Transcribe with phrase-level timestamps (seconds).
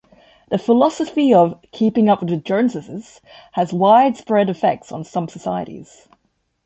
[0.49, 6.07] The philosophy of "keeping up with the Joneses" has widespread effects on some societies.